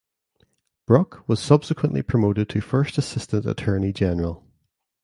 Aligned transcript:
Bruck 0.87 1.29
was 1.29 1.39
subsequently 1.39 2.01
promoted 2.01 2.49
to 2.49 2.59
First 2.59 2.97
Assistant 2.97 3.45
Attorney 3.45 3.93
General. 3.93 4.43